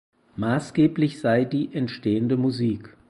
[0.35, 2.97] Maßgeblich sei die entstehende Musik.